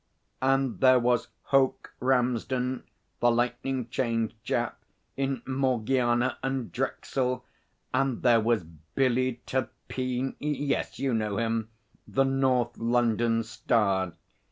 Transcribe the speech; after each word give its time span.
And 0.41 0.79
there 0.79 0.97
was 0.97 1.27
Hoke 1.43 1.93
Ramsden, 1.99 2.85
the 3.19 3.29
lightning 3.29 3.87
change 3.89 4.33
chap 4.41 4.79
in 5.15 5.43
Morgiana 5.45 6.39
and 6.41 6.71
Drexel 6.71 7.45
and 7.93 8.23
there 8.23 8.39
was 8.39 8.63
Billy 8.95 9.43
Turpeen. 9.45 10.35
Yes, 10.39 10.97
you 10.97 11.13
know 11.13 11.37
him! 11.37 11.69
The 12.07 12.23
North 12.23 12.79
London 12.79 13.43
Star. 13.43 14.13